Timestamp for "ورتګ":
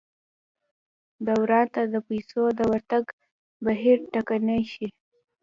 2.71-3.03